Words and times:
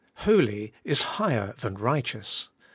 Holy 0.25 0.73
is 0.83 1.03
higher 1.21 1.53
than 1.59 1.75
righteous." 1.75 2.49